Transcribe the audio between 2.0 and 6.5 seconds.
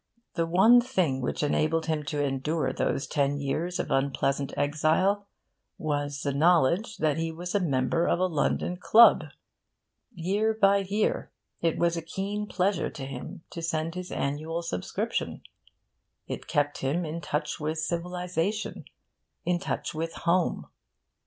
to endure those ten years of unpleasant exile was the